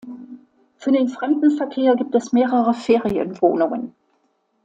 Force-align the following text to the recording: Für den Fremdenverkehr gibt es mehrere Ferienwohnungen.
Für 0.77 0.91
den 0.91 1.09
Fremdenverkehr 1.09 1.95
gibt 1.95 2.15
es 2.15 2.33
mehrere 2.33 2.73
Ferienwohnungen. 2.73 3.93